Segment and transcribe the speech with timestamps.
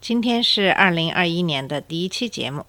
[0.00, 2.64] 今天是二零二一年的第一期节目。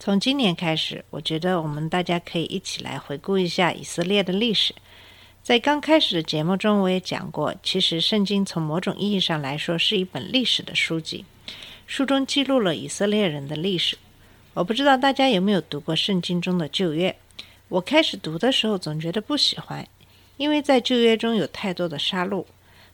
[0.00, 4.74] 从今年开始，我觉得我们大家可以一起来回顾一下以色列的历史。
[5.44, 11.24] 在刚开始的节目中，我也讲过，其实圣经从某种意义上来说是一本历史的书籍，
[11.86, 13.96] 书中记录了以色列人的历史。
[14.52, 17.14] 我不知道大家有没有读过圣经中的旧约。
[17.68, 19.86] 我开始读的时候总觉得不喜欢，
[20.36, 22.44] 因为在旧约中有太多的杀戮。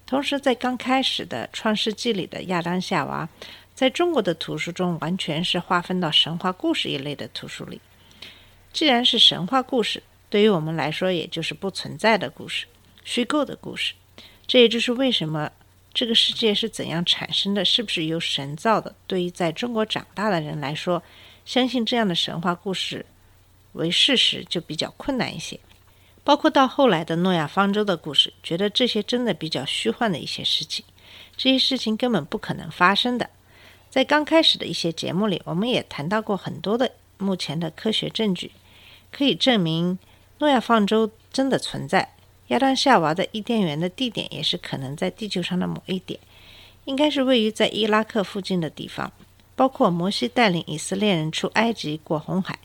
[0.04, 3.26] 同时，在刚开始的创世纪里的亚当夏娃，
[3.74, 7.80] 在中国的图书中完全是划分到神话故事一类的图书里。
[8.72, 12.66] 既然是神话故事，对于我们来说，也就是不存在的故事、
[13.04, 13.94] 虚构的故事。
[14.46, 15.50] 这也就是为什么
[15.92, 18.94] 这个世界是怎样产生的，是不是由神造的？
[19.06, 21.02] 对于在中国长大的人来说，
[21.44, 23.04] 相信这样的神话故事
[23.72, 25.58] 为事实就比较困难一些。
[26.24, 30.84] 包括到后来的诺亚方舟的故事，觉得这些真的比较虚幻的一些事情，
[31.36, 33.28] 这些事情根本不可能发生的。
[33.92, 38.50] 在刚开始的一些节目里，我们也谈到过很多的目前的科学证据，
[39.10, 39.98] 可以证明
[40.38, 42.14] 诺亚方舟真的存在。
[42.46, 46.18] 亚当夏娃的伊甸园的地点也是可能在地球上的某一点，
[46.86, 49.12] 应该是位于在伊拉克附近的地方。
[49.54, 52.58] 包括摩西带领以色列人出埃及过红海，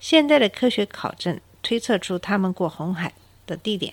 [0.00, 1.38] 现代的科学考证。
[1.62, 3.12] 推测出他们过红海
[3.46, 3.92] 的地点，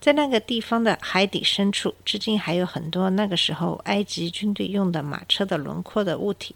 [0.00, 6.54] 在那个地方的海底深处，至今还有很多那个时候埃及军队用的马车的轮廓的物体。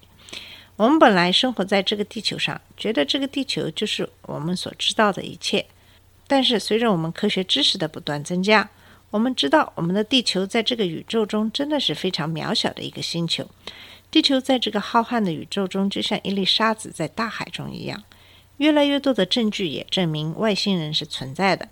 [0.77, 5.67] 我们本来生活在这个地球上，觉得这个地球就是我们所知道的一切。
[6.27, 8.71] 但是随着我们科学知识的不断增加，
[9.11, 13.47] 我们知道我们的地球在这个宇宙中真的是非常渺小的一个星球。
[14.11, 18.03] 地球在这个浩瀚的宇宙中，就像一粒沙子在大海中一样。
[18.57, 21.69] 越来越多的证据也证明外星人是存在的。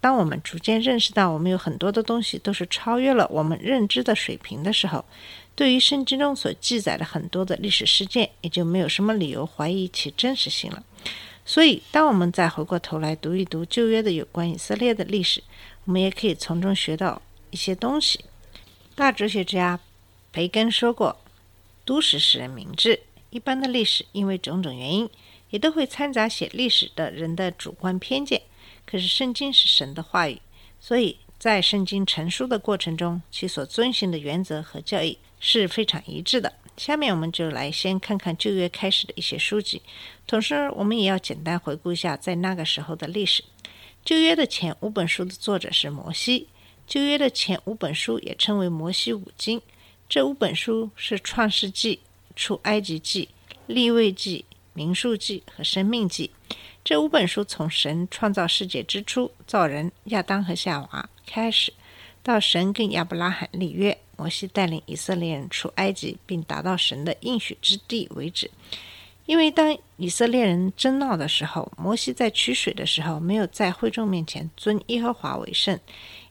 [0.00, 5.04] 当我们逐渐认识到我们有很多的东西都是超越了我们认知的水平的时候，
[5.54, 10.84] 对于圣经中所记载的很多的历史事件，也就没有什么理由怀疑其真实性了。
[11.44, 15.42] 所以，当我们再回过头来读一读旧约的有关以色列的历史，
[15.84, 17.20] 我们也可以从中学到
[17.50, 18.20] 一些东西。
[18.94, 19.80] 大哲学家
[20.32, 21.16] 培根说过
[21.84, 23.00] ：“都史使人明智。
[23.30, 25.08] 一般的历史因为种种原因。”
[25.50, 28.42] 也都会掺杂写历史的人的主观偏见。
[28.90, 30.40] 可是圣经是神的话语，
[30.80, 36.50] 所以在圣经成书的过程中，其所遵循的原则和教义是非常一致的。
[36.78, 39.82] 下面我们就来先看看旧约开始的一些书籍，
[40.26, 43.44] 同时我们也要简单回顾一下在那个时候的历史。
[44.04, 46.48] 旧约的前五本书的作者是摩西。
[46.86, 49.60] 旧约的前五本书也称为摩西五经。
[50.08, 52.00] 这五本书是创世纪、
[52.34, 53.28] 出埃及记、
[53.66, 54.46] 立位记。
[54.72, 56.30] 民数记和生命记
[56.88, 61.70] 这五本书，从神创造世界之初造人亚当和夏娃开始，
[62.22, 68.50] 到神跟亚伯拉罕立约，摩西带领以色列人出埃及，并达到神的应许之地为止。
[69.26, 75.78] 因为当以色列人争闹的时候，摩西在取水的时候没有在会众面前尊耶和华为圣，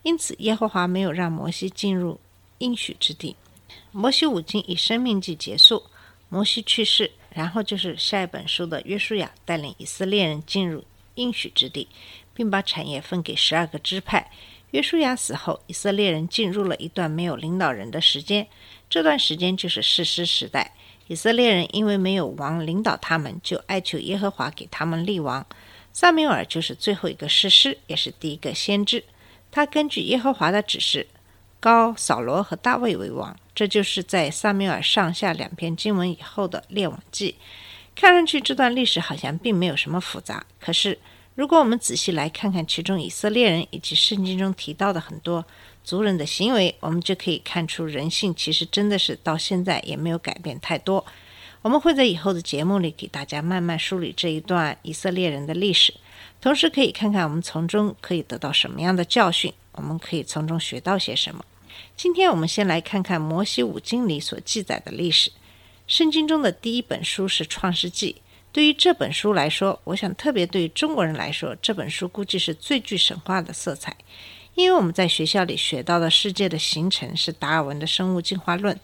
[0.02, 2.20] 因此耶和华没有让摩西进入
[2.58, 3.36] 应许之地。
[3.92, 5.84] 摩西五经以生命记结束，
[6.30, 7.12] 摩西去世。
[7.38, 10.84] 然后就是下一本书的约书亚带领以色列人进入
[11.14, 11.88] 应许之地，
[12.34, 14.32] 并把产业分给十二个支派。
[14.72, 18.48] 约书亚死后，以色列人进入了一段没有领导人的时间，
[18.90, 20.74] 这段时间就是士师时代。
[21.06, 25.46] 以色列人因为没有王领导他们，就哀求耶和华给他们立王。
[25.94, 29.04] 撒缪尔就是最后一个士师，也是第一个先知。
[29.52, 31.06] 他根据耶和华的指示，
[31.60, 33.38] 高扫罗和大卫为王。
[33.58, 37.34] 这就是在萨缪尔上下两篇经文以后的列王记。
[37.96, 41.00] 看上去这段历史好像并没有什么复杂，可是
[41.34, 45.44] 如果我们仔细来看看其中以色列人以及圣经中提到的很多
[45.84, 51.04] 族人的行为，我们就可以看出人性其实真的是到现在也没有改变太多。
[51.64, 55.92] 我们会在以后的节目里给大家慢慢梳理这一段以色列人的历史，
[56.40, 61.44] 同时可以看看我们从中可以得到什么样的教训，我们可以从中学到些什么。
[61.96, 65.32] 今天我们先来看看摩西五经里所记载的历史。
[65.88, 68.18] 圣经中的第一本书是《创世纪》。
[68.52, 73.96] 对于这本书来说，我想特别对于中国人来说，这本书估计是最具神话的色彩。
[74.56, 78.80] 因为我们在学校里学到的世界的形成是达尔文的生物进化论。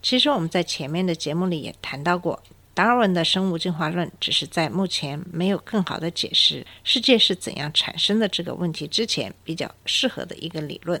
[0.00, 2.40] 其实我们在前面的节目里也谈到过，
[2.76, 11.00] 达尔文的生物进化论只是在目前没有更好的解释世界是怎样产生的这个问题之前比较适合的一个理论。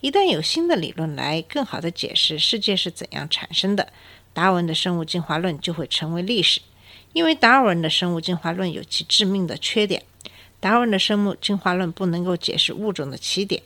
[0.00, 3.92] 一旦有新的理论来更好的解释世界是怎样产生的，
[4.32, 6.60] 达尔文的生物进化论就会成为历史。
[7.12, 10.02] 因为达尔文的生物进化论有其致命的缺点，
[10.58, 13.62] 达尔文的生物进化论不能够解释物种的起点。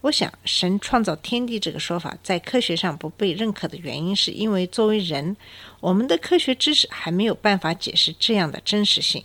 [0.00, 5.36] 我想，神创造天地这个说法在科学上不被认可的原因，是因为作为人，
[5.80, 9.24] 我们的科学知识还没有办法解释这样的真实性。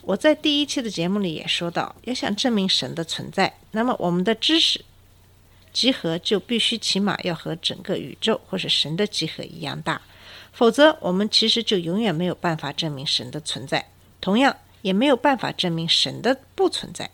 [0.00, 4.82] 我在第一期的节目里也说到，要想证明神的存在，那么我们的知识
[5.70, 10.00] 集合就必须起码要和整个宇宙或是神的集合一样大，
[10.50, 13.86] 否则我们其实就永远没有办法证明神的存在，
[14.22, 17.10] 同样也没有办法证明神的不存在。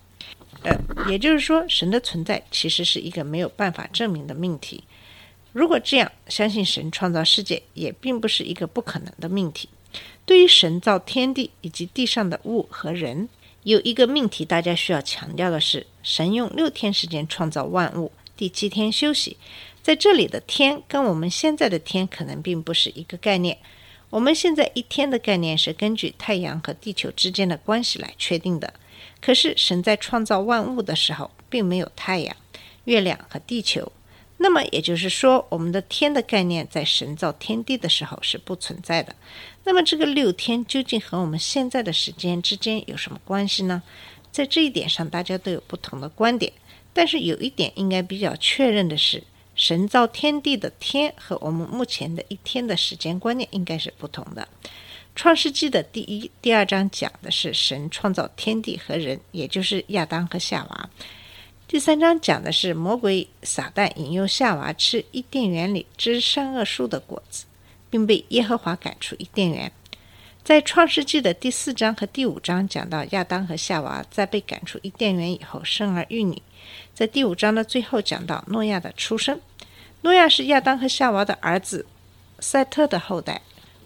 [0.64, 4.84] 呃，也就是说，神的存在其实是一个没有办法证明的命题。
[5.52, 9.68] 如果这样，相信神创造世界也并不是一个不可能的命题。
[10.24, 13.28] 对于神造天地以及地上的物和人，
[13.64, 19.36] 有一个命题大家需要强调的是：神用六天时间创造万物，第七天休息。
[19.82, 23.58] 在这里的天跟我们现在的天可能并不是一个概念。
[24.10, 28.72] 我们现在一天的概念是根据太阳和地球之间的关系来确定的。
[29.20, 32.36] 可是神在创造万物的时候，并没有太阳、
[32.84, 33.92] 月亮和地球。
[34.38, 39.14] 那么也就是说，我们的天的概念在神造天地的时候是不存在的。
[39.62, 43.82] 那么这个六天究竟和我们现在的时间之间有什么关系呢？
[44.32, 46.52] 在这一点上，大家都有不同的观点。
[46.92, 49.22] 但是有一点应该比较确认的是，
[49.54, 54.48] 神造天地的天和我们目前的一天的时间观念应该是不同的。
[55.14, 60.90] 创世纪的第一、第二章讲的是神创造天地和人，也就是亚当和夏娃。
[61.68, 67.44] 第三章讲的是魔鬼撒旦引诱夏娃吃伊甸园里知善恶树的果子，
[67.90, 69.70] 并被耶和华赶出伊甸园。
[70.42, 76.42] 在创世纪的第四章和第五章讲到亚当和夏娃在被赶出伊甸园以后生儿育女。
[76.94, 79.40] 在第五章的最后讲到诺亚的出生。
[80.00, 81.86] 诺亚是亚当和夏娃的儿子
[82.40, 83.42] 赛特的后代。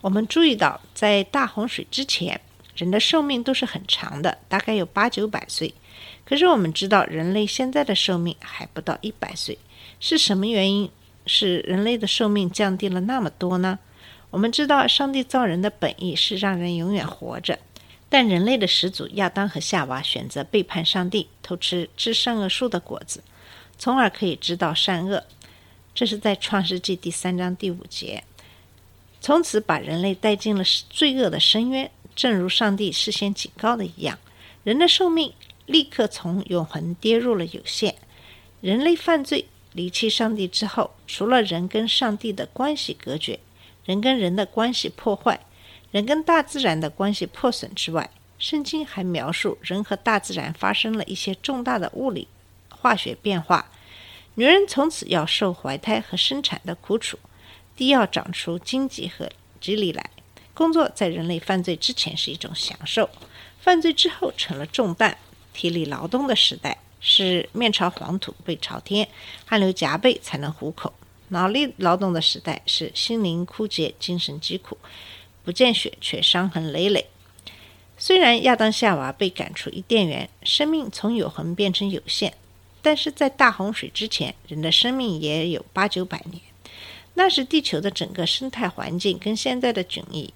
[0.06, 2.41] 我们注意到，在大洪水之前，
[2.76, 5.75] 人的寿命都是很长的，大概有八九百岁。
[6.25, 9.58] 可是我们知道，人类现在的寿命还不到一百岁，
[9.99, 10.88] 是什么原因
[11.26, 13.81] 使人类的寿命降低了那么多呢？
[14.31, 17.58] 我们知道，上帝造人的本意是让人永远活着，
[18.08, 23.25] 但人类的始祖亚当和夏娃选择背叛上帝，偷吃知善恶树的果子，
[23.76, 25.25] 从而可以知道善恶。
[25.93, 28.23] 这是在创世纪第三章第五节。
[29.20, 34.18] 从此把人类带进了罪恶的深渊，正如上帝事先警告的一样，
[34.62, 35.32] 人的寿命
[35.66, 37.96] 立刻从永恒跌入了有限。
[38.60, 43.40] 人类犯罪离弃上帝之后，除了人跟上帝的关系隔绝，
[43.84, 45.40] 人跟人的关系破坏，
[45.90, 52.28] 人跟大自然的关系破损之外，圣经还描述人和大自然发生了一些重大的物理、
[52.69, 53.70] 化学变化。
[54.34, 57.19] 女人从此要受怀胎和生产的苦楚。
[57.76, 59.31] 地要长出荆棘和
[59.61, 60.11] 蒺藜来。
[60.55, 63.11] 工作在人类犯罪之前是一种享受，
[63.61, 65.19] 犯罪之后成了重担。
[65.52, 69.08] 体力劳动的时代是面朝黄土背朝天，
[69.44, 70.90] 汗流浃背才能糊口；
[71.28, 74.79] 脑力劳动的时代是心灵枯竭，精神疾苦，
[75.44, 77.06] 不见血却伤痕累累。
[77.98, 82.34] 虽然亚当夏娃被赶出伊甸园，生命从永恒变成有限，
[82.82, 86.43] 但是在大洪水之前，人的生命也有八九百年。
[87.19, 90.35] 那时地球的整个生态环境跟现在的迥异，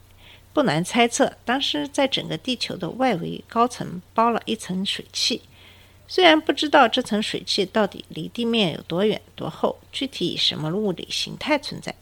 [0.54, 5.42] 不难猜测，当时在整个地球的外围高层包了一层水汽。
[6.08, 11.94] 虽然不知道这层水汽到底离地面有多远多厚，具体以什么物理形态存在。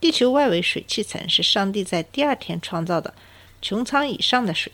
[0.00, 3.14] 地球外围水汽层是上帝在第二天创造的，
[3.62, 4.72] 穹苍以上的水，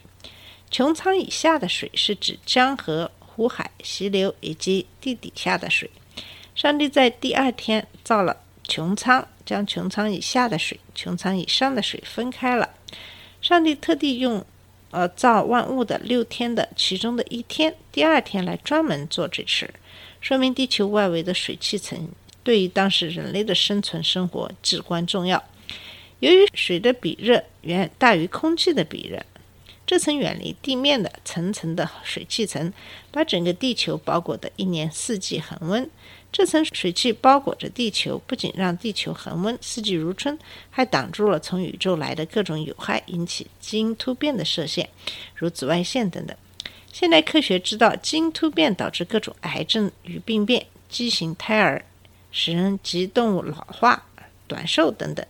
[0.71, 5.91] 穹苍以下的水是指江河、湖海、溪流以及地底下的水。
[6.55, 8.39] 上帝在第二天造了。
[8.67, 12.71] 穹苍将穹苍以下的水、穹苍以上的水分开了。
[13.41, 14.45] 上帝特地用
[14.91, 19.73] 呃造万物的六天的其中的一天，第二天来专门做这事，
[20.21, 22.09] 说明地球外围的水汽层
[22.43, 25.45] 对于当时人类的生存生活至关重要。
[26.21, 29.25] 由于水的比热远大于空气的比热，
[29.87, 32.73] 这层远离地面的层层的水汽层，
[33.13, 35.89] 把整个地球包裹的一年四季恒温。
[36.37, 40.39] 这层水汽包裹着地球，不仅让地球恒温、四季如春，
[40.69, 44.91] 还挡住了从宇宙来的各种有害、引起基因突变的射线，
[45.35, 46.37] 如紫外线等等。
[46.93, 51.83] 现代科学知道，基因突变导致各种癌症与病变、畸形胎儿，
[52.31, 54.05] 使人及动物老化
[54.47, 55.27] 短寿等等，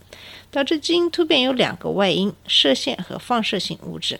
[0.50, 4.18] 导致基因突变有两个外因：射线和放射性物质。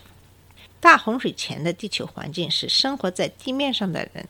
[0.79, 4.25] 大洪水前的地球环境是生活在地面上的人、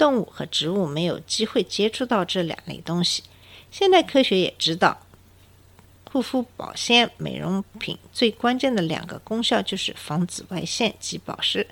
[0.00, 3.22] 动物和植物没有机会接触到这两类东西。
[3.70, 4.98] 现代科学也知道，
[6.10, 11.66] 护肤保鲜美容品最关键的两个功效就是防紫外线及保湿。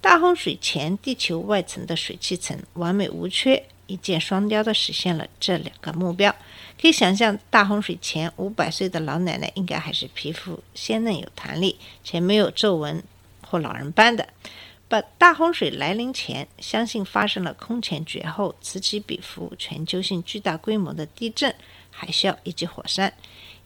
[0.00, 6.34] 大洪水前，地球外层的水汽层完美无缺，一箭双雕地实现了这两个目标。
[6.80, 13.02] 可以想象，大洪水前五百岁的老奶奶应该还是皮肤鲜嫩有弹力，且没有皱纹。
[13.50, 14.28] 或老人斑的。
[14.88, 21.54] 把大洪水来临前，相信发生了空前绝后、此起彼伏、全球性巨大规模的地震、
[21.90, 23.12] 海啸以及火山。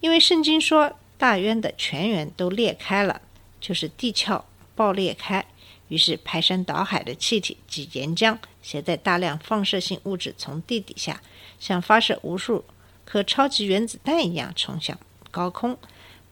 [0.01, 3.23] 因为圣经说，大渊的泉源都裂开了，
[3.61, 5.47] 就是地壳爆裂开，
[5.87, 11.23] 于是排山倒海的气体及岩浆携带大量放射性物质从地底下，
[11.61, 12.65] 像发射无数
[13.05, 14.99] 颗超级原子弹一样冲向
[15.31, 15.79] 高空。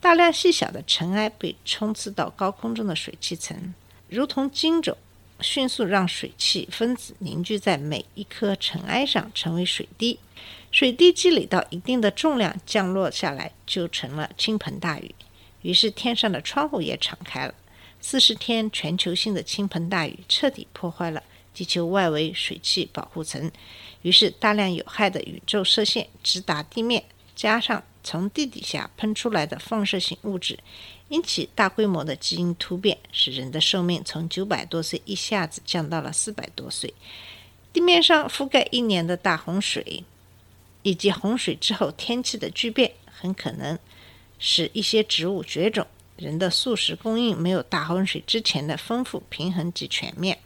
[0.00, 3.72] 大量细小的尘埃被冲刺到高空中的水汽层，
[4.10, 4.96] 如同金种，
[5.40, 10.18] 迅速让水汽分子凝聚在每一颗尘埃上，成为水滴。
[10.72, 15.14] 水滴积累到一定的重量，降落下来就成了倾盆大雨。
[15.62, 17.54] 于是天上的窗户也敞开了。
[18.00, 21.22] 四十天全球性的倾盆大雨彻底破坏了
[21.54, 23.50] 地球外围水汽保护层，
[24.02, 27.04] 于是大量有害的宇宙射线直达地面，
[27.36, 27.82] 加上。
[28.02, 30.58] 从地底下喷出来的放射性物质，
[31.10, 36.92] 引起大规模的基因突变，使人的寿命从九百多岁一下子降到了四百多岁。
[37.72, 40.02] 地面上覆盖一年的大洪水，
[40.82, 43.78] 以及洪水之后天气的巨变，很可能
[44.38, 45.86] 使一些植物绝种。
[46.16, 50.38] 人的素食供应没有大洪水之前的丰富、平衡及全面。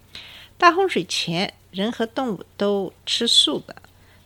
[0.56, 3.75] 大洪水前，人和动物都吃素的；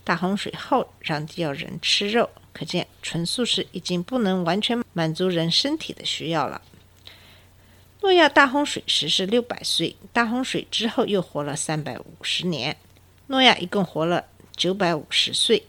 [0.04, 2.28] 大洪水后，让要人吃肉。
[2.58, 6.60] 可见，纯素食已经不能完全满足人身体的需要了。
[8.00, 12.76] 诺亚大洪水时是六百岁，大洪水之后又活了三百五十年。
[13.28, 14.24] 诺亚一共活了
[14.56, 15.62] 九百五十岁。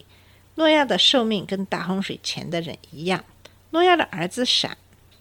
[0.56, 3.24] 诺亚的寿命跟大洪水前的人一样。
[3.70, 4.76] 诺亚的儿子闪，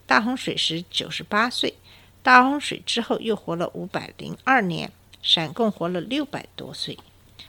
[0.07, 1.75] 大洪水时九十八岁，
[2.23, 4.91] 大洪水之后又活了五百零二年。
[5.21, 6.97] 闪共活了六百多岁，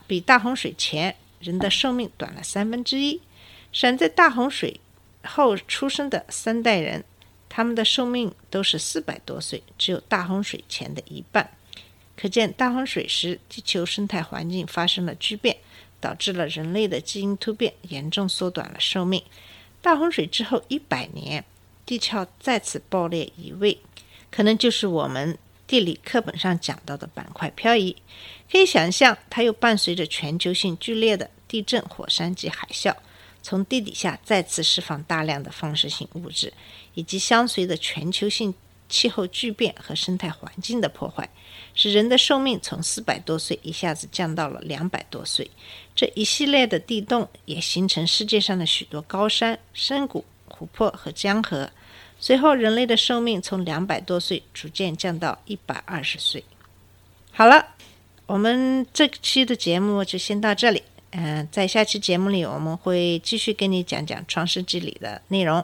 [0.05, 3.19] 比大洪水前人的寿命短了三分之一。
[3.71, 4.79] 闪在大洪水
[5.23, 7.03] 后出生的三代人，
[7.47, 11.51] 他们的寿命都是四百多岁，只有大洪水前的一半。
[12.17, 15.57] 可见大洪水时，地球生态环境发生了巨变，
[15.99, 19.23] 导致了人类的基因突变，严重缩短了寿命。
[19.81, 21.43] 大洪水之后一百年，
[21.85, 23.79] 地壳再次爆裂移位，
[24.29, 27.95] 可能就是我们地理课本上讲到的板块漂移。
[28.51, 32.95] 可以想象，它又伴随着全球性剧烈的地震、火山及海啸。
[33.41, 36.53] 从地底下再次释放大量的放射性物质，
[36.93, 38.53] 以及相随的全球性
[38.87, 41.29] 气候巨变和生态环境的破坏，
[41.73, 45.49] 使人的寿命从四百多岁一下子降到了两百多岁。
[45.95, 51.69] 这一系列的地动也形成世界上的许多高山、深谷、湖泊和江河。
[52.19, 56.43] 随后，人类的寿命从两百多岁逐渐降到一百二十岁。
[57.31, 57.69] 好了，
[58.27, 60.83] 我们这期的节目就先到这里。
[61.11, 65.63] 嗯，在下期节目里，我们会继续跟你讲讲《创世纪》里的内容。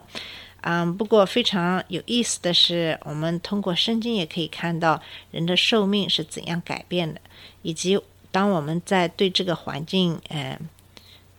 [0.62, 5.02] 嗯，不过非常有意思的是，我们通过圣经也可以看到
[5.32, 7.22] 人的寿命是怎样改变的，
[7.62, 7.98] 以及
[8.32, 10.58] 当我们在对这个环境嗯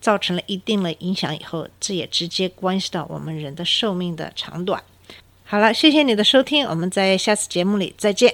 [0.01, 4.81] 造成了一定的影响以后，这也直接关系到我们人的寿命的长短。
[5.43, 8.33] 好了，谢谢你的收听，我们在下次节目里再见。